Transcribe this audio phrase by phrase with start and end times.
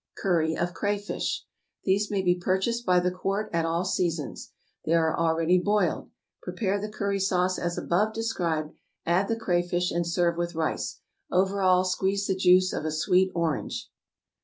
[0.17, 1.45] =Curry of Crayfish.=
[1.83, 4.51] These may be purchased by the quart at all seasons.
[4.83, 6.09] They are already boiled.
[6.41, 8.73] Prepare the curry sauce as above described,
[9.05, 13.29] add the crayfish, and serve with rice; over all squeeze the juice of a sweet
[13.35, 13.91] orange.